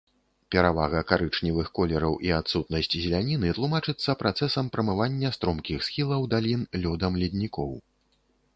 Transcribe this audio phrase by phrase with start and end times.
[0.53, 7.71] Перавага карычневых колераў і адсутнасць зеляніны тлумачыцца працэсам прамывання стромкіх схілаў далін лёдам леднікоў.